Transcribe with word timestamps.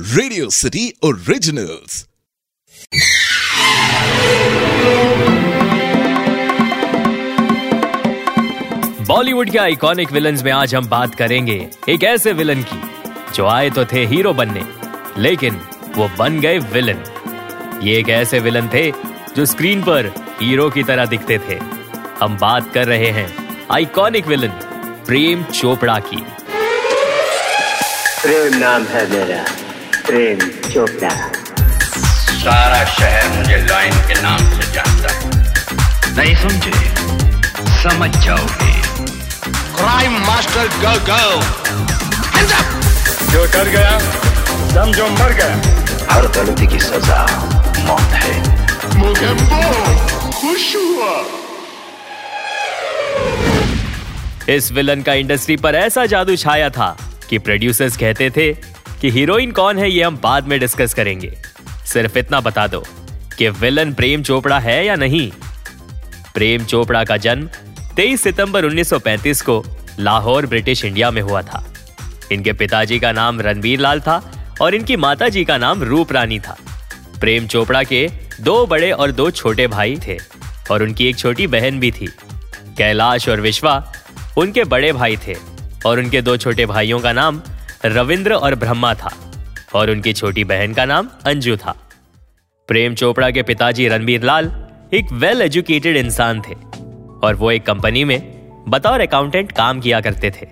Radio 0.00 0.50
city 0.50 0.94
originals 1.04 2.08
Bollywood 9.06 9.50
के 9.50 9.58
iconic 9.58 10.12
villain 10.12 10.38
में 10.44 10.52
आज 10.52 10.74
हम 10.74 10.88
बात 10.88 11.14
करेंगे 11.14 11.68
एक 11.88 12.04
ऐसे 12.04 12.32
विलन 12.32 12.62
की 12.62 12.82
जो 13.34 13.46
आए 13.46 13.70
तो 13.70 13.84
थे 13.84 14.06
हीरो 14.06 14.32
बनने 14.32 14.64
लेकिन 15.18 15.60
वो 15.96 16.10
बन 16.18 16.40
गए 16.40 16.58
विलन 16.58 17.04
ये 17.82 17.98
एक 17.98 18.08
ऐसे 18.08 18.38
विलन 18.38 18.68
थे 18.68 18.90
जो 19.36 19.46
स्क्रीन 19.46 19.82
पर 19.82 20.06
हीरो 20.42 20.70
की 20.70 20.82
तरह 20.82 21.06
दिखते 21.06 21.38
थे। 21.38 21.58
हम 22.20 22.38
बात 22.38 22.74
कर 22.74 22.86
रहे 22.86 23.10
हैं 23.10 23.58
आइकॉनिक 23.70 24.26
विलन 24.26 24.50
प्रेम 25.06 25.44
चोपड़ा 25.44 25.98
की। 25.98 26.26
प्रेम 28.22 28.56
नाम 28.56 28.82
है 28.82 29.10
मेरा। 29.10 29.59
प्रेम 30.06 30.38
चोपड़ा। 30.70 31.10
सारा 32.40 32.84
शहर 32.84 33.28
मुझे 33.28 33.56
लॉयन 33.56 33.96
के 34.08 34.14
नाम 34.22 34.38
से 34.50 34.72
जानता 34.72 35.12
है। 35.12 36.16
नहीं 36.16 36.34
समझे? 36.36 36.72
समझ 37.82 38.10
जाओगे। 38.24 38.72
क्राइम 39.76 40.16
मास्टर 40.26 40.68
गो 40.84 40.94
गो 41.08 41.42
जो 43.32 43.46
कर 43.52 43.68
गया 43.68 43.98
समझो 44.68 45.06
मर 45.08 45.32
गया। 45.32 45.54
हर 46.10 46.26
गलती 46.28 46.66
की 46.66 46.78
सजा 46.78 47.20
मौत 47.78 48.14
है। 48.14 48.32
मुगेम्बो 48.96 49.62
खुश 50.40 50.74
हुआ। 50.76 51.12
इस 54.54 54.72
विलन 54.72 55.02
का 55.02 55.14
इंडस्ट्री 55.14 55.56
पर 55.56 55.74
ऐसा 55.74 56.06
जादू 56.06 56.36
छाया 56.36 56.70
था 56.70 56.96
कि 57.28 57.38
प्रोड्यूसर्स 57.38 57.96
कहते 57.96 58.30
थे 58.30 58.69
कि 59.00 59.10
हीरोइन 59.10 59.50
कौन 59.50 59.78
है 59.78 59.90
ये 59.90 60.02
हम 60.02 60.16
बाद 60.22 60.46
में 60.46 60.60
डिस्कस 60.60 60.94
करेंगे। 60.94 61.38
सिर्फ़ 61.86 62.18
इतना 62.18 62.40
बता 62.40 62.66
दो 62.66 62.84
कि 63.38 63.48
विलन 63.48 63.92
प्रेम 63.92 64.22
चोपड़ा 64.22 64.58
है 64.58 64.86
या 64.86 64.96
नहीं? 64.96 65.30
प्रेम 66.34 66.64
चोपड़ा 66.64 67.04
का 67.04 67.16
जन्म 67.16 67.48
23 67.96 68.22
सितंबर 68.22 68.64
1935 68.64 69.42
को 69.42 69.64
लाहौर, 69.98 70.46
ब्रिटिश 70.46 70.84
इंडिया 70.84 71.10
में 71.10 71.22
हुआ 71.22 71.42
था। 71.42 71.74
इनके 72.32 72.52
पिताजी 72.52 72.98
का 72.98 73.12
नाम 73.12 73.40
रणबीर 73.40 73.80
लाल 73.80 74.00
था 74.00 74.48
और 74.62 74.74
इनकी 74.74 74.96
माताजी 74.96 75.44
का 75.44 75.58
नाम 75.58 75.82
रूप 75.82 76.12
रानी 76.12 76.38
था। 76.40 76.56
प्रेम 77.20 77.46
चोपड़ा 77.46 77.82
के 77.82 78.10
दो 78.40 78.66
बड़े 78.66 78.90
और 78.90 79.12
दो 79.12 79.30
छोटे 79.30 79.66
भाई 79.66 79.98
थे 80.06 80.18
और 80.70 80.82
उनकी 80.82 81.06
एक 81.06 81.16
छोटी 81.16 81.46
बहन 81.46 81.80
भी 81.80 81.90
थी। 81.90 82.06
कैलाश 82.78 83.28
और 83.28 83.40
विश्वा 83.40 83.92
उनके 84.36 84.64
बड़े 84.64 84.92
भाई 84.92 85.16
थे 85.16 85.36
और 85.86 85.98
उनके 85.98 86.22
दो 86.22 86.36
छोटे 86.36 86.66
भाइयों 86.66 87.00
का 87.00 87.12
नाम 87.12 87.42
रविंद्र 87.84 88.32
और 88.32 88.54
ब्रह्मा 88.54 88.94
था 88.94 89.10
और 89.74 89.90
उनकी 89.90 90.12
छोटी 90.12 90.44
बहन 90.44 90.74
का 90.74 90.84
नाम 90.84 91.08
अंजू 91.26 91.56
था। 91.56 91.74
प्रेम 92.68 92.94
चोपड़ा 92.94 93.30
के 93.30 93.42
पिताजी 93.42 93.88
रणबीर 93.88 94.22
लाल 94.22 94.52
एक 94.94 95.12
वेल 95.12 95.42
एजुकेटेड 95.42 95.96
इंसान 95.96 96.40
थे 96.40 96.54
और 97.26 97.34
वो 97.34 97.50
एक 97.50 97.66
कंपनी 97.66 98.04
में 98.04 98.20
बतौर 98.68 99.00
अकाउंटेंट 99.00 99.52
काम 99.52 99.80
किया 99.80 100.00
करते 100.00 100.30
थे। 100.30 100.46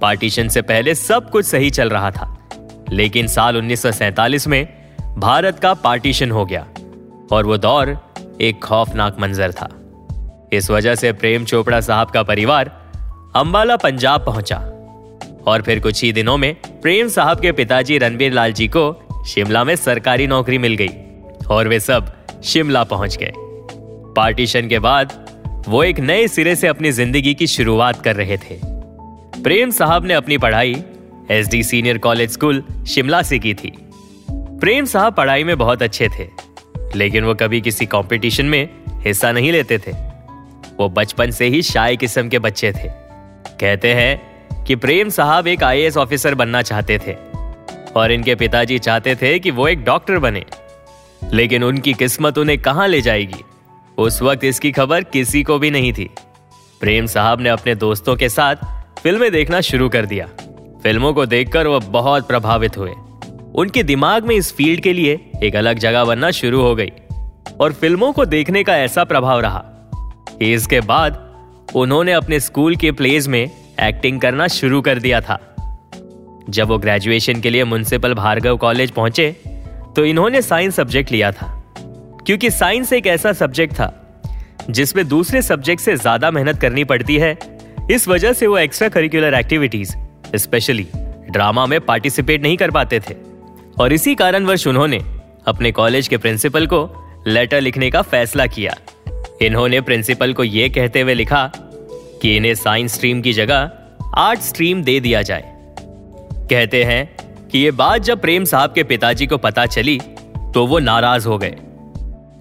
पार्टीशन 0.00 0.48
से 0.48 0.62
पहले 0.62 0.94
सब 0.94 1.30
कुछ 1.30 1.46
सही 1.46 1.70
चल 1.70 1.90
रहा 1.90 2.10
था, 2.10 2.48
लेकिन 2.90 3.26
साल 3.26 3.56
1947 3.56 4.46
में 4.46 4.66
भारत 5.18 5.58
का 5.58 5.74
पार्टीशन 5.74 6.30
हो 6.30 6.44
गया 6.46 6.66
और 7.32 7.46
वो 7.46 7.56
दौर 7.56 7.96
एक 8.40 8.64
खौफनाक 8.64 9.20
मंजर 9.20 9.52
था। 9.52 9.68
इस 10.52 10.70
वजह 10.70 10.94
से 10.94 11.12
प्रेम 11.12 11.44
चोपड़ा 11.44 11.80
साहब 11.80 12.10
का 12.10 12.22
परिवार 12.22 12.70
अंबाला, 13.36 13.76
पंजाब 13.76 14.24
पहुँचा। 14.26 14.71
और 15.46 15.62
फिर 15.62 15.80
कुछ 15.80 16.02
ही 16.04 16.12
दिनों 16.12 16.36
में 16.36 16.54
प्रेम 16.82 17.08
साहब 17.08 17.40
के 17.40 17.52
पिताजी 17.52 17.98
रणबीर 17.98 18.32
लाल 18.32 18.52
जी 18.52 18.68
को 18.68 18.84
शिमला 19.26 19.64
में 19.64 19.74
सरकारी 19.76 20.26
नौकरी 20.26 20.58
मिल 20.58 20.74
गई 20.76 21.46
और 21.50 21.68
वे 21.68 21.80
सब 21.80 22.12
शिमला 22.44 22.84
पहुँच 22.84 23.16
गए। 23.16 23.32
पार्टीशन 24.16 24.68
के 24.68 24.78
बाद 24.78 25.12
वो 25.68 25.82
एक 25.84 26.00
नए 26.00 26.26
सिरे 26.28 26.54
से 26.56 26.66
अपनी 26.66 26.90
ज़िंदगी 26.92 27.34
की 27.34 27.46
शुरुआत 27.46 28.02
कर 28.04 28.16
रहे 28.16 28.36
थे। 28.38 28.58
प्रेम 29.42 29.70
साहब 29.70 30.04
ने 30.04 30.14
अपनी 30.14 30.38
पढ़ाई 30.38 30.74
S 31.30 31.48
D 31.48 31.62
senior 31.62 31.98
college 31.98 32.30
school 32.30 32.62
Shimla 32.88 33.22
से 33.22 33.38
की 33.38 33.54
थी। 33.54 33.72
प्रेम 34.28 34.84
साहब 34.84 35.14
पढ़ाई 35.14 35.44
में 35.44 35.56
बहुत 35.58 35.82
अच्छे 35.82 36.08
थे, 36.08 36.28
लेकिन 36.96 37.24
वो 37.24 37.34
कभी 37.34 37.60
किसी 37.60 37.86
कंपटीशन 37.86 38.46
में 38.46 38.68
हिस्सा 39.04 39.32
नहीं 39.32 39.52
लेते 39.52 39.78
थे। 39.78 39.92
वो 40.78 40.88
बचपन 40.90 41.30
से 41.30 41.46
ही 41.46 41.62
शाय 41.62 41.96
किस्म 41.96 42.28
के 42.28 42.38
बच्चे 42.38 42.72
थे। 42.72 42.88
कहते 43.60 43.94
हैं 43.94 44.31
कि 44.72 44.76
प्रेम 44.76 45.08
साहब 45.08 45.46
एक 45.46 45.62
आईएएस 45.62 45.96
ऑफिसर 45.96 46.34
बनना 46.34 46.62
चाहते 46.62 46.98
थे। 46.98 47.16
और 47.96 48.12
इनके 48.12 48.34
पिताजी 48.34 48.78
चाहते 48.78 49.14
थे 49.14 49.38
कि 49.38 49.50
वो 49.50 49.68
एक 49.68 49.84
डॉक्टर 49.84 50.18
बने। 50.18 50.44
लेकिन 51.32 51.64
उनकी 51.64 51.92
किस्मत 51.92 52.38
उन्हें 52.38 52.58
कहाँ 52.58 52.88
ले 52.88 53.00
जाएगी? 53.00 53.44
उस 53.98 54.22
वक्त 54.22 54.44
इसकी 54.44 54.72
खबर 54.72 55.04
किसी 55.04 55.42
को 55.42 55.58
भी 55.58 55.70
नहीं 55.70 55.92
थी। 55.92 56.10
प्रेम 56.80 57.06
साहब 57.06 57.40
ने 57.40 57.48
अपने 57.48 57.74
दोस्तों 57.74 58.16
के 58.16 58.28
साथ 58.28 58.56
फ़िल्में 59.02 59.32
देखना 59.32 59.60
शुरू 59.60 59.88
कर 59.88 60.06
दिया। 60.06 60.26
फ़िल्मों 60.82 61.12
को 61.12 61.26
देखकर 61.26 61.66
वह 61.66 61.78
बहुत 61.78 62.28
प्रभावित 62.28 62.78
हुए। 62.78 62.92
उनके 63.54 63.82
दिमाग 63.82 64.24
में 64.24 64.36
इस 64.36 64.56
फ़ील्ड 64.56 64.80
के 64.80 64.92
लिए 64.92 65.30
एक 65.42 65.56
अलग 65.56 65.78
जगह 65.78 66.04
बनना 66.04 66.30
शुरू 66.30 66.60
हो 66.60 66.74
गई। 66.74 66.92
और 67.60 67.72
फ़िल्मों 67.72 68.12
को 68.12 68.24
देखने 68.24 68.64
का 68.64 68.76
ऐसा 68.76 69.04
प्रभाव 69.04 69.40
रहा। 69.40 69.64
इसके 70.42 70.80
बाद 70.80 71.34
उन्होंने 71.74 72.12
अपने 72.12 72.40
स्कूल 72.40 72.76
के 72.76 72.92
प्लेज 72.92 73.28
में 73.28 73.61
एक्टिंग 73.82 74.20
करना 74.20 74.46
शुरू 74.48 74.80
कर 74.80 74.98
दिया 74.98 75.20
था। 75.20 75.38
जब 76.48 76.68
वो 76.68 76.78
ग्रेजुएशन 76.78 77.40
के 77.40 77.50
लिए 77.50 77.64
म्यूनसिपल 77.64 78.14
भार्गव 78.14 78.56
कॉलेज 78.56 78.90
पहुँचे 78.90 79.30
तो 79.96 80.04
इन्होंने 80.04 80.42
साइंस 80.42 80.76
सब्जेक्ट 80.76 81.12
लिया 81.12 81.30
था। 81.32 81.48
क्योंकि 82.26 82.50
साइंस 82.50 82.92
एक 82.92 83.06
ऐसा 83.06 83.32
सब्जेक्ट 83.32 83.74
था, 83.74 83.92
जिसमें 84.70 85.06
दूसरे 85.08 85.42
सब्जेक्ट 85.42 85.82
से 85.82 85.96
ज़्यादा 85.96 86.30
मेहनत 86.30 86.60
करनी 86.60 86.84
पड़ती 86.84 87.16
है। 87.18 87.36
इस 87.90 88.06
वजह 88.08 88.32
से 88.32 88.46
वो 88.46 88.58
extra 88.58 88.88
curricular 88.88 89.34
activities 89.34 89.92
specially 90.36 90.86
drama 91.30 91.66
में 91.66 91.80
पार्टिसिपेट 91.80 92.42
नहीं 92.42 92.56
कर 92.56 92.70
पाते 92.70 93.00
थे। 93.00 93.14
और 93.80 93.92
इसी 93.92 94.14
कारणवश 94.14 94.66
उन्होंने 94.66 94.98
अपने 95.46 95.72
कॉलेज 95.72 96.08
के 96.08 96.16
प्रिंसिपल 96.16 96.66
को 96.66 96.88
लेटर 97.26 97.60
लिखने 97.60 97.90
का 97.90 98.02
फैसला 98.02 98.46
किया। 98.46 98.76
इन्होंने 99.42 99.80
प्रिंसिपल 99.80 100.32
को 100.32 100.44
यह 100.44 100.68
कहते 100.68 101.00
हुए 101.00 101.14
लिखा 101.14 101.50
कि 102.22 102.36
इन्हें 102.36 102.54
साइंस 102.54 102.94
स्ट्रीम 102.94 103.20
की 103.22 103.32
जगह 103.32 103.70
आर्ट 104.16 104.40
स्ट्रीम 104.40 104.82
दे 104.82 104.98
दिया 105.00 105.22
जाए। 105.22 105.42
कहते 106.50 106.84
हैं 106.84 107.16
कि 107.48 107.58
ये 107.58 107.70
बात 107.70 108.02
जब 108.02 108.20
प्रेम 108.20 108.44
साहब 108.44 108.72
के 108.72 108.82
पिताजी 108.84 109.26
को 109.26 109.36
पता 109.38 109.66
चली 109.66 109.98
तो 110.54 110.66
वो 110.66 110.78
नाराज़ 110.78 111.28
हो 111.28 111.38
गए। 111.38 111.56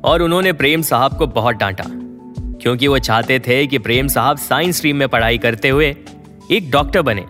और 0.04 0.22
उन्होंने 0.22 0.54
प्रेम 0.54 0.82
साहब 0.82 1.18
को 1.18 1.28
बहुत 1.28 1.56
डांटा, 1.56 1.84
क्योंकि 1.88 2.88
वो 2.88 3.00
चाहते 3.00 3.40
थे 3.40 3.66
कि 3.68 3.78
प्रेम 3.80 4.08
साहब 4.08 4.38
साइंस 4.38 4.78
स्ट्रीम 4.78 4.96
में 4.96 5.08
पढ़ाई 5.10 5.38
करते 5.38 5.70
हुए 5.70 5.96
एक 6.52 6.70
डॉक्टर 6.72 7.02
बने। 7.02 7.22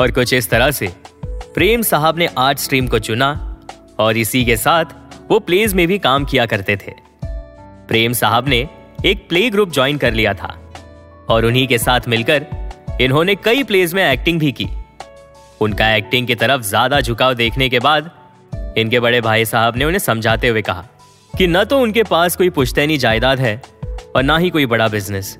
और 0.00 0.10
कुछ 0.10 0.32
इस 0.34 0.50
तरह 0.50 0.70
से 0.70 0.92
प्रेम 1.26 1.82
साहब 1.82 2.18
ने 2.18 2.28
आर्ट 2.38 2.58
स्ट्रीम 2.58 2.88
को 2.88 2.98
चुना, 2.98 3.56
और 3.98 4.16
इसी 4.16 4.44
के 4.44 4.56
साथ 4.56 4.84
वो 5.30 5.38
प्लेज 5.38 5.74
में 5.74 5.86
भी 5.86 5.98
काम 5.98 6.24
किया 6.24 6.46
करते 6.46 6.76
थे। 6.76 6.92
प्रेम 7.88 8.12
साहब 8.12 8.48
ने 8.48 8.66
एक 9.06 9.28
प्ले 9.28 9.48
ग्रुप 9.50 9.72
ज्वाइन 9.72 9.98
कर 9.98 10.12
लिया 10.12 10.34
था। 10.34 10.56
और 11.30 11.44
उन्हीं 11.46 11.66
के 11.68 11.78
साथ 11.78 12.08
मिलकर 12.08 12.46
इन्होंने 13.00 13.34
कई 13.34 13.62
प्लेज 13.64 13.94
में 13.94 14.02
एक्टिंग 14.04 14.38
भी 14.40 14.52
की। 14.52 14.68
उनका 15.60 15.94
एक्टिंग 15.96 16.26
की 16.26 16.34
तरफ़ 16.34 16.62
ज़्यादा 16.62 17.00
झुकाव 17.00 17.34
देखने 17.34 17.68
के 17.68 17.78
बाद 17.80 18.10
इनके 18.78 19.00
बड़े 19.00 19.20
भाई 19.20 19.44
साहब 19.44 19.76
ने 19.76 19.84
उन्हें 19.84 19.98
समझाते 19.98 20.48
हुए 20.48 20.62
कहा 20.62 20.86
कि 21.34 21.46
न 21.46 21.64
तो 21.64 21.78
उनके 21.80 22.02
पास 22.04 22.36
कोई 22.36 22.50
पुश्तैनी 22.50 22.96
जायदाद 22.98 23.40
है 23.40 23.60
और 24.16 24.22
ना 24.22 24.36
ही 24.38 24.50
कोई 24.50 24.66
बड़ा 24.66 24.88
बिज़नेस 24.88 25.36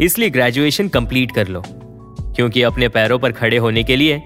इसलिए 0.00 0.30
ग्रेजुएशन 0.30 0.88
कंप्लीट 0.88 1.32
कर 1.32 1.48
लो, 1.48 1.62
क्योंकि 1.66 2.62
अपने 2.62 2.88
पैरों 2.88 3.18
पर 3.18 3.32
खड़े 3.32 3.56
होने 3.56 3.82
के 3.84 3.96
लिए 3.96 4.22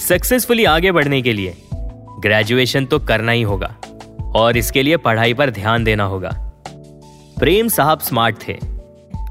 सक्सेसफुली 0.00 0.64
आगे 0.66 0.92
बढ़ने 0.92 1.20
के 1.22 1.32
लिए 1.32 1.54
ग्रेजुएशन 2.22 2.84
तो 2.86 2.98
करना 3.00 3.32
ही 3.32 3.42
होगा 3.42 3.74
और 4.36 4.56
इसके 4.56 4.82
लिए 4.82 4.96
पढ़ाई 4.98 5.34
पर 5.34 5.50
ध्यान 5.50 5.84
देना 5.84 6.04
होगा। 6.04 6.30
प्रेम 7.38 7.68
साहब 7.68 8.00
स्मार्ट 8.00 8.36
थे। 8.48 8.58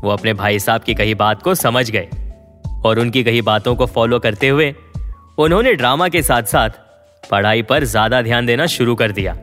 वो 0.08 0.12
अपने 0.12 0.34
भाई 0.34 0.60
साहब 0.60 0.82
की 0.82 0.94
कही 0.96 1.14
बात 1.16 1.42
को 1.44 1.54
समझ 1.56 1.90
गए 1.92 2.08
और 2.86 3.00
उनकी 3.00 3.24
कही 3.24 3.42
बातों 3.44 3.76
को 3.76 3.86
फॉलो 3.88 4.20
करते 4.20 4.50
हुए 4.50 4.74
उन्होंने 5.38 5.74
ड्रामा 5.74 6.08
के 6.10 6.22
साथ 6.24 6.44
साथ 6.44 6.70
पढ़ाई 7.24 7.62
पर 7.62 7.84
ज़्यादा 7.86 8.22
ध्यान 8.22 8.46
देना 8.46 8.66
शुरू 8.68 8.96
कर 8.96 9.12
दिया। 9.12 9.34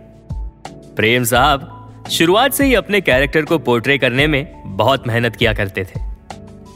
प्रेम 0.97 1.25
साहब 1.25 2.07
शुरुआत 2.11 2.53
से 2.53 2.65
ही 2.65 2.75
अपने 2.75 3.01
कैरेक्टर 3.01 3.45
को 3.45 3.59
पोर्ट्रे 3.59 3.99
करने 3.99 4.27
में 4.27 4.47
बहुत 4.77 5.07
मेहनत 5.09 5.37
किया 5.37 5.53
करते 5.53 5.85
थे 5.85 6.01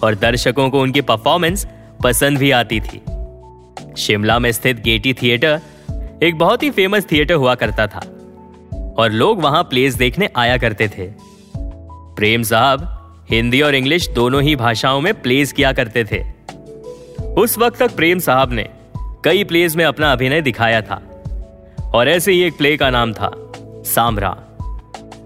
और 0.02 0.14
दर्शकों 0.16 0.68
को 0.70 0.80
उनकी 0.80 1.00
परफॉर्मेंस 1.02 1.66
पसंद 2.04 2.38
भी 2.38 2.50
आती 2.50 2.80
थी। 2.80 3.00
शिमला 3.98 4.38
में 4.38 4.50
स्थित 4.52 4.82
गेटी 4.82 5.14
थिएटर 5.14 5.60
एक 6.22 6.38
बहुत 6.38 6.62
ही 6.62 6.70
फ़ेमस 6.70 7.06
थिएटर 7.12 7.34
हुआ 7.36 7.54
करता 7.54 7.86
था 7.86 8.00
और 8.98 9.10
लोग 9.12 9.42
वहाँ 9.42 9.62
प्लेस 9.64 9.94
देखने 9.96 10.28
आया 10.36 10.56
करते 10.58 10.88
थे। 10.88 11.10
प्रेम 12.16 12.42
साहब 12.42 12.94
हिंदी 13.30 13.60
और 13.60 13.74
इंग्लिश 13.74 14.08
दोनों 14.08 14.42
ही 14.42 14.56
भाषाओं 14.56 15.00
में 15.00 15.22
प्लेस 15.22 15.52
किया 15.52 15.72
करते 15.72 16.04
थे। 16.04 16.24
उस 17.24 17.58
वक्त 17.58 17.78
तक 17.78 17.96
प्रेम 17.96 18.18
साहब 18.18 18.52
ने 18.52 18.68
कई 19.24 19.44
प्लेज 19.44 19.76
में 19.76 19.84
अपना 19.84 20.12
अभिनय 20.12 20.40
दिखाया 20.40 20.80
था। 20.82 21.02
और 21.94 22.08
ऐसे 22.08 22.32
ही 22.32 22.42
एक 22.42 22.56
प्ले 22.56 22.76
का 22.76 22.90
नाम 22.90 23.12
था 23.12 23.30
सामरा 23.84 24.36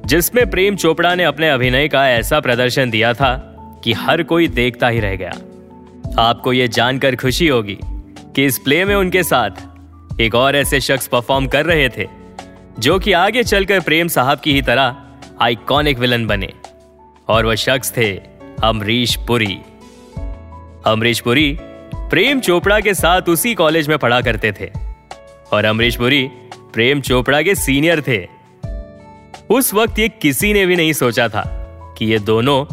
जिसमें 0.07 0.51
प्रेम 0.51 0.77
चोपड़ा 0.77 1.15
ने 1.15 1.25
अपने 1.25 1.49
अभिनय 1.49 1.89
का 1.89 2.09
ऐसा 2.11 2.41
प्रदर्शन 2.41 2.91
दिया 2.91 3.13
था 3.15 3.35
कि 3.85 3.93
हर 3.93 4.23
कोई 4.23 4.49
देखता 4.49 4.89
ही 4.89 5.01
रह 5.01 5.17
गया। 5.17 5.33
आपको 6.19 6.53
यह 6.53 6.67
जानकर 6.67 7.17
खुशी 7.17 7.49
होगी 7.49 7.79
कि 8.37 8.45
इस 8.45 8.59
प्ले 8.59 8.85
में 8.85 8.95
उनके 8.95 9.23
साथ 9.23 10.21
एक 10.21 10.35
और 10.35 10.57
ऐसे 10.57 10.81
शख्स 10.81 11.07
परफॉर्म 11.07 11.47
कर 11.47 11.67
रहे 11.67 11.89
थे, 11.89 12.07
जो 12.79 12.99
कि 12.99 13.13
आगे 13.13 13.43
चलकर 13.43 13.81
प्रेम 13.81 14.09
साहब 14.09 14.39
की 14.39 14.53
ही 14.53 14.63
तरह 14.63 14.97
आइकॉनिक 15.41 15.99
विलन 15.99 16.27
बने। 16.27 16.53
और 17.29 17.47
वह 17.47 17.55
शख्स 17.55 17.97
थे 17.97 18.21
अमरीश 18.65 19.17
पुरी। 19.17 19.61
अमरीश 20.87 21.21
पुरी 21.21 21.59
प्रेम 21.95 22.41
चोपड़ा 22.41 22.81
के 22.81 22.95
साथ 22.95 23.23
उसी 23.23 23.55
कॉलेज 23.55 23.89
में 23.89 23.99
पढ़ा 23.99 24.21
करते 24.21 24.53
थे 24.53 24.71
और 25.53 25.65
अमरीश 25.65 25.97
पुरी 25.97 26.29
प्रेम 26.75 27.01
चोपड़ा 27.01 27.43
के 27.43 27.55
सीनियर 27.55 28.01
थे। 28.01 28.29
उस 29.51 29.75
वक्त 29.75 29.99
ये 29.99 30.09
किसी 30.09 30.53
ने 30.53 30.67
भी 30.67 30.77
नहीं 30.77 30.93
सोचा 30.93 31.29
था 31.29 31.43
कि 31.99 32.05
ये 32.05 32.19
दोनों 32.19 32.65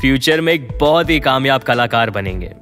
फ्यूचर 0.00 0.40
में 0.40 0.52
एक 0.52 0.78
बहुत 0.80 1.10
ही 1.10 1.20
कामयाब 1.20 1.62
कलाकार 1.62 2.10
बनेंगे। 2.10 2.52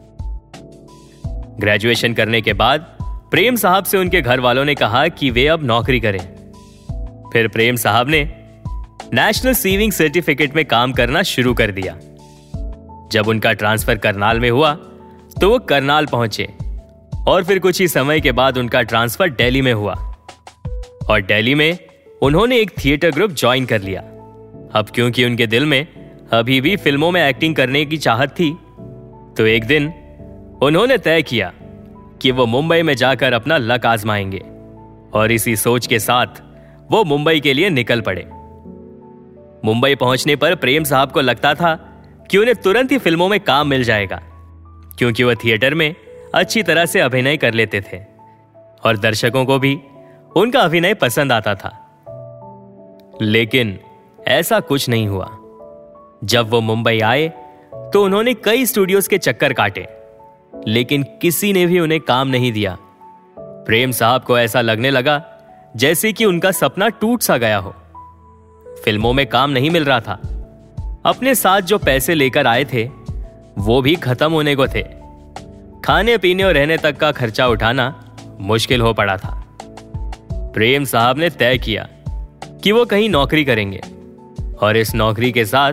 ग्रेजुएशन 1.60 2.14
करने 2.14 2.40
के 2.40 2.52
बाद 2.52 2.80
प्रेम 3.02 3.56
साहब 3.56 3.84
से 3.84 3.98
उनके 3.98 4.20
घर 4.20 4.40
वालों 4.40 4.64
ने 4.64 4.74
कहा 4.74 5.08
कि 5.08 5.30
वे 5.30 5.46
अब 5.46 5.64
नौकरी 5.64 6.00
करें। 6.00 6.18
फिर 7.32 7.48
प्रेम 7.48 7.76
साहब 7.76 8.08
ने 8.08 8.35
नेशनल 9.14 9.52
सीविंग 9.52 9.92
सर्टिफिकेट 9.92 10.54
में 10.56 10.64
काम 10.64 10.92
करना 10.92 11.22
शुरू 11.22 11.52
कर 11.54 11.70
दिया। 11.70 11.94
जब 13.12 13.28
उनका 13.28 13.52
ट्रांसफ़र 13.52 13.96
करनाल 13.96 14.40
में 14.40 14.50
हुआ 14.50 14.72
तो 15.40 15.50
वो 15.50 15.58
करनाल 15.58 16.06
पहुँचे 16.06 16.48
और 17.28 17.44
फिर 17.44 17.58
कुछ 17.58 17.80
ही 17.80 17.88
समय 17.88 18.20
के 18.20 18.32
बाद 18.32 18.58
उनका 18.58 18.82
ट्रांसफ़र 18.82 19.30
दिल्ली 19.30 19.62
में 19.62 19.72
हुआ। 19.72 19.94
और 21.10 21.20
दिल्ली 21.22 21.54
में 21.54 21.78
उन्होंने 22.22 22.58
एक 22.58 22.70
थिएटर 22.84 23.10
ग्रुप 23.10 23.30
ज्वाइन 23.30 23.66
कर 23.66 23.82
लिया। 23.82 24.00
अब 24.74 24.86
क्योंकि 24.94 25.24
उनके 25.24 25.46
दिल 25.46 25.66
में 25.66 25.86
अभी 26.32 26.60
भी 26.60 26.76
फ़िल्मों 26.76 27.10
में 27.10 27.28
एक्टिंग 27.28 27.56
करने 27.56 27.84
की 27.84 27.96
चाहत 27.96 28.30
थी 28.30 28.50
तो 29.38 29.46
एक 29.46 29.64
दिन 29.64 29.92
उन्होंने 30.62 30.98
तय 30.98 31.22
किया 31.22 31.52
कि 32.22 32.30
वो 32.30 32.46
मुंबई 32.46 32.82
में 32.82 32.94
जाकर 32.94 33.32
अपना 33.32 33.58
लक 33.58 33.86
आजमाएँगे 33.86 34.42
और 35.18 35.32
इसी 35.32 35.56
सोच 35.56 35.86
के 35.86 35.98
साथ 35.98 36.42
वो 36.90 37.04
मुंबई 37.04 37.40
के 37.40 37.52
लिए 37.52 37.70
निकल 37.70 38.00
पड़े। 38.00 38.28
मुंबई 39.64 39.94
पहुँचने 39.94 40.36
पर 40.36 40.54
प्रेम 40.54 40.84
साहब 40.84 41.12
को 41.12 41.20
लगता 41.20 41.54
था 41.54 41.74
कि 42.30 42.38
उन्हें 42.38 42.54
तुरंत 42.56 42.92
ही 42.92 42.98
फ़िल्मों 42.98 43.28
में 43.28 43.38
काम 43.40 43.68
मिल 43.68 43.84
जाएगा, 43.84 44.20
क्योंकि 44.98 45.24
वह 45.24 45.34
थिएटर 45.34 45.74
में 45.74 45.94
अच्छी 46.34 46.62
तरह 46.62 46.86
से 46.86 47.00
अभिनय 47.00 47.36
कर 47.36 47.54
लेते 47.54 47.80
थे, 47.82 47.98
और 48.84 48.96
दर्शकों 48.96 49.44
को 49.44 49.58
भी 49.58 49.78
उनका 50.36 50.60
अभिनय 50.60 50.94
पसंद 50.94 51.32
आता 51.32 51.54
था। 51.54 51.82
लेकिन 53.22 53.78
ऐसा 54.28 54.60
कुछ 54.60 54.88
नहीं 54.88 55.06
हुआ। 55.08 55.28
जब 56.24 56.50
वो 56.50 56.60
मुंबई 56.60 57.00
आए 57.00 57.28
तो 57.92 58.04
उन्होंने 58.04 58.34
कई 58.34 58.66
स्टूडियोज 58.66 59.08
के 59.08 59.18
चक्कर 59.18 59.52
काटे, 59.52 59.86
लेकिन 60.66 61.02
किसी 61.22 61.52
ने 61.52 61.66
भी 61.66 61.80
उन्हें 61.80 62.00
काम 62.00 62.28
नहीं 62.28 62.52
दिया। 62.52 62.76
प्रेम 63.38 63.90
साहब 63.90 64.22
को 64.22 64.38
ऐसा 64.38 64.60
लगने 64.60 64.90
लगा 64.90 65.22
जैसे 65.76 66.12
कि 66.12 66.24
उनका 66.24 66.50
सपना 66.50 66.88
टूट 66.90 67.22
सा 67.22 67.36
गया 67.36 67.58
हो। 67.58 67.74
फ़िल्मों 68.84 69.12
में 69.12 69.26
काम 69.26 69.50
नहीं 69.50 69.70
मिल 69.70 69.84
रहा 69.84 70.00
था। 70.00 70.20
अपने 71.06 71.34
साथ 71.34 71.60
जो 71.60 71.78
पैसे 71.78 72.14
लेकर 72.14 72.46
आए 72.46 72.64
थे, 72.64 72.90
वो 73.58 73.82
भी 73.82 73.94
खत्म 73.94 74.32
होने 74.32 74.56
को 74.56 74.66
थे। 74.68 74.82
खाने, 75.84 76.18
पीने 76.18 76.44
और 76.44 76.54
रहने 76.54 76.76
तक 76.76 76.96
का 76.96 77.12
खर्चा 77.12 77.46
उठाना 77.46 78.16
मुश्किल 78.40 78.80
हो 78.80 78.92
पड़ा 78.92 79.16
था। 79.16 79.42
प्रेम 80.32 80.84
साहब 80.84 81.18
ने 81.18 81.30
तय 81.30 81.58
किया 81.58 81.88
कि 82.64 82.72
वो 82.72 82.84
कहीं 82.84 83.10
नौकरी 83.10 83.44
करेंगे 83.44 83.80
और 84.62 84.76
इस 84.76 84.94
नौकरी 84.94 85.32
के 85.32 85.44
साथ 85.44 85.72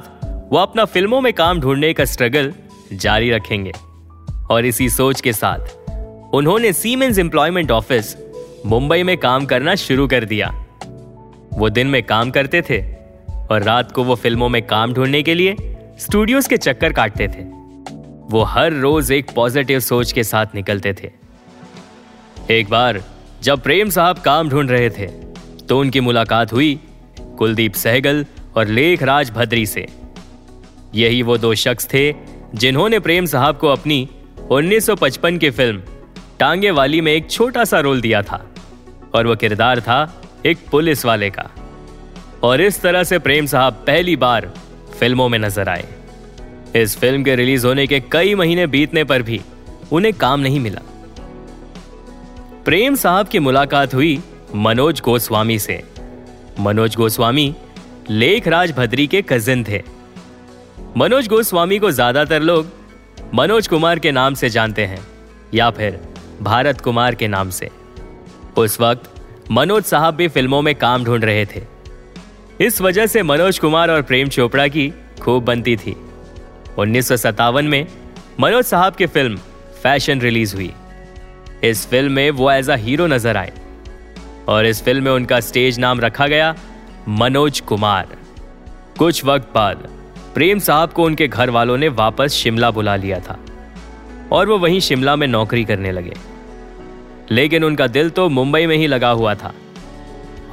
वो 0.52 0.58
अपना 0.58 0.86
फ़िल्मों 0.86 1.22
में 1.22 1.34
काम 1.34 1.60
ढूँढने 1.60 1.94
का 1.94 2.06
स्ट्रगल 2.06 2.54
जारी 2.94 3.32
रखेंगे। 3.32 3.72
और 4.52 4.66
इसी 4.66 4.90
सोच 4.90 5.22
के 5.22 5.34
साथ 5.34 5.60
उन्होंने 6.34 6.74
सीमेंस 6.74 7.20
एम्प्लॉयमेंट 7.20 7.72
ऑफ़िस 7.72 8.18
मुंबई 8.66 9.04
में 9.04 9.18
काम 9.18 9.46
करना 9.46 9.76
शुरू 9.76 10.08
कर 10.08 10.26
दिया। 10.26 10.66
वो 11.54 11.70
दिन 11.70 11.88
में 11.88 12.04
काम 12.04 12.32
करते 12.32 12.62
थे 12.62 12.93
और 13.54 13.64
रात 13.64 13.92
को 13.92 14.04
वो 14.04 14.16
फ़िल्मों 14.16 14.48
में 14.50 14.62
काम 14.68 14.94
ढूँढने 14.94 15.22
के 15.24 15.34
लिए 15.34 15.56
स्टूडियोज 16.00 16.48
के 16.48 16.58
चक्कर 16.58 16.94
काटते 16.94 17.28
थे। 17.28 17.44
वो 18.30 18.44
हर 18.44 18.74
रोज 18.74 19.12
एक 19.12 19.32
पॉजिटिव 19.32 19.80
सोच 19.80 20.12
के 20.12 20.24
साथ 20.24 20.56
निकलते 20.56 20.94
थे। 20.94 21.12
एक 22.52 22.70
बार, 22.70 23.02
जब 23.44 23.62
प्रेम 23.62 23.90
साहब 23.90 24.20
काम 24.20 24.50
ढूंढ 24.50 24.72
रहे 24.72 24.90
थे 24.90 25.08
तो 25.68 25.80
उनकी 25.80 26.00
मुलाकात 26.00 26.54
हुई 26.54 26.80
कुलदीप 27.38 27.74
सहगल 27.76 28.26
और 28.58 28.68
लेख 28.68 29.04
राज 29.04 29.32
भद्री 29.32 29.66
से। 29.66 29.88
यही 30.96 31.22
वो 31.22 31.38
दो 31.38 31.54
शख्स 31.56 31.88
थे, 31.94 32.14
जिन्होंने 32.56 33.00
प्रेम 33.00 33.26
साहब 33.26 33.58
को 33.58 33.68
अपनी 33.68 34.08
1955 34.52 35.38
की 35.38 35.50
फ़िल्म 35.50 35.82
टांगे 36.40 36.72
वाली 36.72 37.02
में 37.02 37.12
एक 37.14 37.30
छोटा 37.32 37.64
सा 37.66 37.80
रोल 37.80 38.02
दिया 38.02 38.22
था, 38.22 38.46
और 39.16 39.28
वह 39.28 39.36
किरदार 39.36 39.82
था 39.82 40.00
एक 40.46 40.68
पुलिस 40.72 41.06
वाले 41.06 41.30
का। 41.30 41.50
और 42.44 42.62
इस 42.62 42.82
तरह 42.82 43.04
से 43.04 43.20
प्रेम 43.20 43.46
साहब 43.46 43.74
पहली 43.88 44.16
बार 44.16 44.52
फ़िल्मों 45.00 45.28
में 45.30 45.38
नज़र 45.40 45.70
आए। 45.70 45.86
इस 46.76 46.98
फ़िल्म 46.98 47.24
के 47.24 47.36
रिलीज़ 47.36 47.68
होने 47.68 47.86
के 47.88 48.00
कई 48.12 48.36
महीने 48.36 48.68
बीतने 48.68 49.04
पर 49.04 49.22
भी 49.22 49.42
उन्हें 49.92 50.14
काम 50.14 50.40
नहीं 50.40 50.60
मिला। 50.60 50.82
प्रेम 52.66 52.96
साहब 52.96 53.28
की 53.28 53.40
मुलाकात 53.40 53.94
हुई 53.94 54.20
मनोज 54.56 55.02
गोस्वामी 55.02 55.60
से। 55.60 55.82
मनोज 56.60 56.96
गोस्वामी 56.96 57.54
लेखराज 58.10 58.72
भद्री 58.72 59.08
के 59.08 59.22
कजिन 59.22 59.64
थे। 59.64 59.82
मनोज 60.98 61.28
गोस्वामी 61.28 61.80
को 61.80 61.92
ज़्यादातर 61.92 62.42
लोग 62.42 62.72
मनोज 63.34 63.68
कुमार 63.68 64.00
के 64.00 64.12
नाम 64.12 64.34
से 64.34 64.50
जानते 64.50 64.86
हैं 64.86 65.04
या 65.54 65.70
फिर 65.72 66.00
भारत 66.42 66.82
कुमार 66.82 67.16
के 67.16 67.28
नाम 67.28 67.50
से। 67.50 67.70
उस 68.58 68.80
वक्त 68.82 69.10
मनोज 69.52 69.84
साहब 69.84 70.16
भी 70.16 70.28
फ़िल्मों 70.28 70.62
में 70.62 70.76
काम 70.76 71.04
ढूंढ 71.04 71.24
रहे 71.24 71.46
थे। 71.46 71.62
इस 72.62 72.82
वजह 72.82 73.06
से 73.08 73.22
मनोज 73.24 73.60
कुमार 73.60 73.92
और 73.92 74.02
प्रेम 74.02 74.28
चोपड़ा 74.30 74.68
की 74.68 74.92
खूब 75.22 75.44
बनती 75.46 75.76
थी। 75.78 75.96
उन्नीस 76.80 77.08
सौ 77.08 77.16
सत्तावन 77.18 77.66
में 77.66 77.86
मनोज 78.40 78.66
साहब 78.66 78.96
की 78.96 79.06
फ़िल्म 79.06 79.38
फ़ैशन 79.84 80.20
रिलीज़ 80.22 80.56
हुई। 80.56 80.72
इस 81.64 81.86
फ़िल्म 81.88 82.12
में 82.12 82.30
वो 82.32 82.52
एज 82.52 82.70
अ 82.70 82.76
हीरो 82.76 83.08
नज़र 83.08 83.38
आए 83.38 83.54
और 84.48 84.66
इस 84.66 84.84
फ़िल्म 84.84 85.04
में 85.04 85.12
उनका 85.12 85.40
स्टेज 85.40 85.80
नाम 85.80 86.00
रखा 86.00 86.28
गया 86.28 86.54
मनोज 87.10 87.60
कुमार। 87.60 88.16
कुछ 88.98 89.24
वक्त 89.26 89.50
बाद 89.56 89.88
प्रेम 90.36 90.60
साहब 90.60 90.92
को 90.92 91.04
उनके 91.04 91.28
घर 91.28 91.50
वालों 91.50 91.78
ने 91.78 91.88
वापस 91.96 92.34
शिमला 92.34 92.72
बुला 92.72 92.96
लिया 92.96 93.20
था 93.20 93.40
और 94.32 94.48
वो 94.50 94.58
वहीं 94.58 94.80
शिमला 94.80 95.16
में 95.16 95.28
नौकरी 95.28 95.64
करने 95.66 95.92
लगे। 95.92 96.14
लेकिन 97.32 97.64
उनका 97.64 97.88
दिल 97.88 98.10
तो 98.10 98.30
मुंबई 98.30 98.66
में 98.66 98.76
ही 98.78 98.88
लगा 98.88 99.10
हुआ 99.12 99.36
था। 99.36 99.54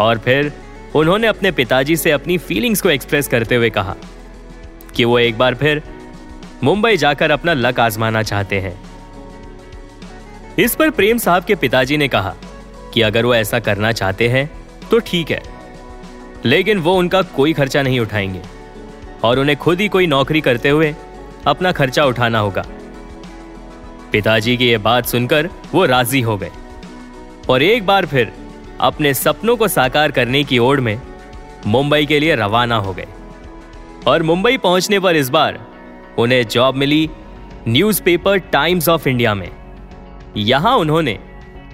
और 0.01 0.19
फिर 0.19 0.53
उन्होंने 0.95 1.27
अपने 1.27 1.51
पिताजी 1.51 1.97
से 1.97 2.11
अपनी 2.11 2.39
फीलिंग्स 2.39 2.81
को 2.83 2.91
एक्सप्रेस 2.91 3.29
करते 3.29 3.55
हुए 3.55 3.71
कहा 3.71 3.95
कि 4.97 5.05
वो 5.05 5.19
एक 5.19 5.39
बार 5.39 5.55
फिर 5.55 5.83
मुंबई 6.63 6.97
जाकर 6.97 7.31
अपना 7.31 7.53
लक 7.53 7.81
आजमाना 7.81 8.23
चाहते 8.23 8.61
हैं। 8.61 8.81
इस 10.59 10.75
पर 10.75 10.91
प्रेम 10.91 11.19
साहब 11.19 11.45
के 11.45 11.55
पिताजी 11.55 11.97
ने 11.97 12.09
कहा 12.09 12.35
कि 12.95 13.03
अगर 13.03 13.25
वो 13.25 13.35
ऐसा 13.35 13.59
करना 13.59 13.93
चाहते 13.93 14.29
हैं 14.29 14.51
तो 14.91 14.99
ठीक 14.99 15.31
है। 15.31 15.43
लेकिन 16.45 16.79
वो 16.79 16.95
उनका 16.95 17.23
कोई 17.23 17.53
खर्चा 17.53 17.83
नहीं 17.83 18.01
उठाएँगे 18.01 18.43
और 19.25 19.39
उन्हें 19.39 19.59
खुद 19.59 19.81
ही 19.81 19.89
कोई 19.89 20.07
नौकरी 20.07 20.41
करते 20.41 20.69
हुए 20.69 20.95
अपना 21.47 21.73
खर्चा 21.73 22.05
उठाना 22.05 22.39
होगा। 22.39 22.65
पिताजी 24.13 24.57
की 24.57 24.71
यह 24.71 24.79
बात 24.79 25.07
सुनकर 25.07 25.49
वो 25.75 25.85
राज़ी 25.85 26.21
हो 26.21 26.37
गए 26.37 26.51
और 27.49 27.63
एक 27.63 27.87
बार 27.87 28.07
फिर 28.07 28.33
अपने 28.81 29.15
सपनों 29.15 29.57
को 29.57 29.69
साकार 29.69 30.11
करने 30.11 30.45
की 30.45 30.59
ओर 30.59 30.81
में 30.81 31.01
मुंबई 31.67 32.07
के 32.07 32.21
लिए 32.21 32.35
रवाना 32.35 32.77
हो 32.77 32.93
गए। 32.93 33.07
और 34.07 34.23
मुंबई 34.23 34.57
पहुँचने 34.57 35.01
पर 35.01 35.17
इस 35.17 35.29
बार 35.29 35.67
उन्हें 36.19 36.47
जॉब 36.47 36.75
मिली 36.75 37.11
न्यूज़पेपर 37.69 38.39
टाइम्स 38.39 38.89
ऑफ़ 38.89 39.09
इंडिया 39.09 39.35
में। 39.35 39.49
यहाँ 40.37 40.77
उन्होंने 40.77 41.19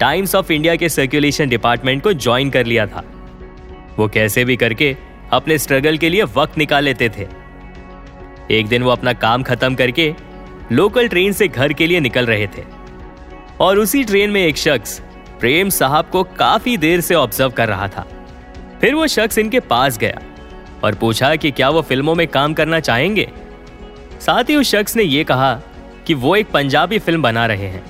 टाइम्स 0.01 0.35
ऑफ़ 0.35 0.53
इंडिया 0.53 0.77
के 0.77 0.89
सर्कुलेशन 0.89 1.49
डिपार्टमेंट 1.49 2.03
को 2.03 2.13
ज्वाइन 2.13 2.51
कर 2.51 2.67
लिया 2.67 2.87
था। 2.87 3.05
वो 3.99 4.09
कैसे 4.09 4.45
भी 4.45 4.57
करके 4.57 4.97
अपने 5.33 5.59
स्ट्रगल 5.59 5.97
के 5.97 6.09
लिए 6.09 6.23
वक्त 6.23 6.59
निकाल 6.59 6.85
लेते 6.85 7.09
थे। 7.09 7.27
एक 8.51 8.67
दिन 8.67 8.83
वो 8.83 8.91
अपना 8.91 9.13
काम 9.13 9.43
खत्म 9.43 9.75
करके 9.75 10.15
लोकल 10.73 11.09
ट्रेन 11.09 11.33
से 11.33 11.49
घर 11.49 11.73
के 11.73 11.87
लिए 11.87 12.01
निकल 12.01 12.27
रहे 12.27 12.47
थे। 12.47 12.65
और 13.61 13.79
उसी 13.79 14.05
ट्रेन 14.05 14.31
में 14.31 14.47
एक 14.47 14.57
शख्स 14.57 15.03
प्रेम 15.41 15.69
साहब 15.69 16.09
को 16.11 16.23
काफ़ी 16.39 16.77
देर 16.77 17.01
से 17.01 17.15
ऑब्ज़र्व 17.15 17.51
कर 17.51 17.69
रहा 17.69 17.89
था। 17.89 18.07
फिर 18.81 18.95
वो 18.95 19.07
शख्स 19.07 19.39
इनके 19.39 19.61
पास 19.63 19.99
गया 19.99 20.21
और 20.85 20.95
पूछा 20.95 21.35
कि 21.37 21.51
क्या 21.51 21.69
वो 21.71 21.83
फ़िल्मों 21.83 22.15
में 22.15 22.27
काम 22.29 22.55
करना 22.55 22.81
चाहेंगे? 22.81 23.29
साथ 24.21 24.51
ही 24.51 24.57
उस 24.57 24.71
शख्स 24.71 24.97
ने 24.97 25.03
यह 25.03 25.25
कहा 25.25 25.55
कि 26.07 26.15
वो 26.15 26.35
एक 26.37 26.51
पंजाबी 26.51 26.99
फ़िल्म 26.99 27.23
बना 27.23 27.47
रहे 27.47 27.67
हैं 27.67 27.85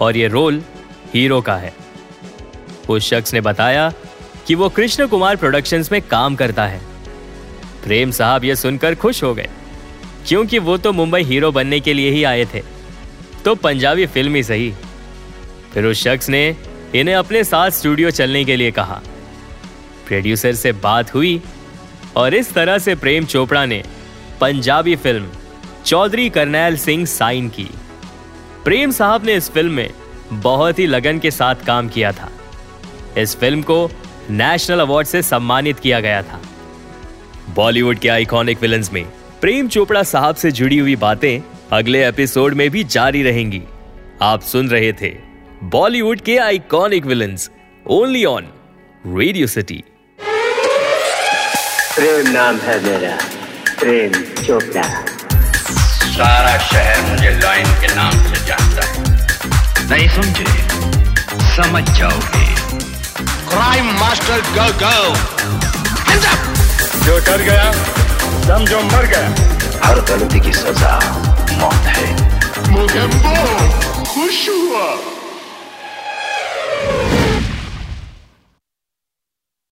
और 0.00 0.16
ये 0.16 0.28
रोल 0.28 0.62
हीरो 1.14 1.40
का 1.40 1.56
है। 1.56 1.72
उस 2.88 3.08
शख्स 3.10 3.34
ने 3.34 3.40
बताया 3.40 3.92
कि 4.46 4.54
वो 4.54 4.68
कृष्ण 4.68 5.06
कुमार 5.06 5.36
प्रोडक्शंस 5.36 5.90
में 5.92 6.00
काम 6.02 6.36
करता 6.36 6.66
है। 6.66 6.80
प्रेम 7.84 8.10
साहब 8.10 8.44
यह 8.44 8.54
सुनकर 8.54 8.94
खुश 8.94 9.22
हो 9.22 9.34
गए, 9.34 9.48
क्योंकि 10.28 10.58
वो 10.58 10.76
तो 10.76 10.92
मुंबई 10.92 11.22
हीरो 11.22 11.50
बनने 11.52 11.80
के 11.80 11.92
लिए 11.92 12.10
ही 12.10 12.24
आए 12.24 12.44
थे। 12.44 12.62
तो 13.44 13.54
पंजाबी 13.54 14.06
फ़िल्म 14.06 14.34
ही 14.34 14.42
सही। 14.42 14.72
फिर 15.74 15.86
उस 15.86 16.02
शख्स 16.04 16.28
ने 16.28 16.56
इन्हें 16.94 17.14
अपने 17.14 17.44
साथ 17.44 17.70
स्टूडियो 17.70 18.10
चलने 18.10 18.44
के 18.44 18.56
लिए 18.56 18.70
कहा। 18.70 19.00
प्रोड्यूसर 20.06 20.54
से 20.54 20.72
बात 20.72 21.14
हुई 21.14 21.40
और 22.16 22.34
इस 22.34 22.52
तरह 22.52 22.78
से 22.78 22.94
प्रेम 22.94 23.24
चोपड़ा 23.24 23.66
ने 23.66 23.82
पंजाबी 24.40 24.96
फ़िल्म 24.96 25.28
चौधरी 25.86 26.30
करनैल 26.30 26.76
सिंह 26.76 27.04
साइन 27.06 27.48
की। 27.48 27.68
प्रेम 28.64 28.90
साहब 28.90 29.24
ने 29.24 29.34
इस 29.34 29.50
फ़िल्म 29.50 29.72
में 29.72 29.90
बहुत 30.32 30.78
ही 30.78 30.86
लगन 30.86 31.18
के 31.18 31.30
साथ 31.30 31.54
काम 31.66 31.88
किया 31.88 32.12
था। 32.12 32.30
इस 33.18 33.36
फ़िल्म 33.36 33.62
को 33.62 33.90
नेशनल 34.30 34.80
अवार्ड 34.80 35.06
से 35.06 35.22
सम्मानित 35.22 35.78
किया 35.78 36.00
गया 36.00 36.22
था। 36.22 36.40
बॉलीवुड 37.54 37.98
के 37.98 38.08
आइकॉनिक 38.08 38.62
विलन 38.62 38.84
में 38.92 39.04
प्रेम 39.40 39.68
चोपड़ा 39.68 40.02
साहब 40.02 40.34
से 40.34 40.50
जुड़ी 40.50 40.78
हुई 40.78 40.96
बातें 40.96 41.40
अगले 41.72 42.08
एपिसोड 42.08 42.54
में 42.54 42.70
भी 42.70 42.84
जारी 42.84 43.22
रहेंगी। 43.22 43.62
आप 44.22 44.42
सुन 44.42 44.68
रहे 44.68 44.92
थे 44.92 45.29
बॉलीवुड 45.62 46.20
के 46.20 46.36
iconic 46.38 47.06
villain 47.06 47.36
only 47.86 48.24
on 48.24 48.46
Radio 49.06 49.46
City 49.46 49.84
Prem 51.96 52.30
नाम 52.32 52.56
है 52.56 52.84
मेरा 52.84 53.18
प्रेम 53.78 54.12
चोपड़ा। 54.44 54.82
सारा 56.12 56.58
शहर 56.58 57.00
मुझे 57.02 57.30
लाइन 57.30 57.66
के 57.66 57.94
नाम 57.94 58.10
से 58.10 58.46
जानता 58.46 58.86
है। 58.86 59.04
नहीं 59.90 60.08
समझे? 60.08 60.44
समझ 61.56 61.98
जाओगे। 61.98 62.46
क्राइम 63.50 63.92
मास्टर 64.00 64.40
गो 64.40 64.72
गो 64.82 65.14
जो 67.04 67.18
डर 67.18 67.42
गया 67.42 67.72
समझो 68.48 68.80
मर 68.80 69.06
गया। 69.06 69.28
हर 69.84 70.00
गलती 70.00 70.40
की 70.40 70.52
सजा 70.52 70.98
मौत 71.52 71.94
है। 71.94 72.12
मुझे 72.70 73.08
खुश 74.14 74.48
हुआ। 74.48 75.09